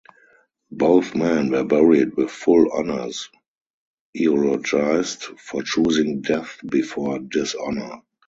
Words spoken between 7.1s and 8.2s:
dishonor.